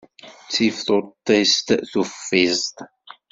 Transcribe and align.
Ttif 0.45 0.77
tuṭṭist 0.87 1.67
tuffiẓt. 1.91 2.77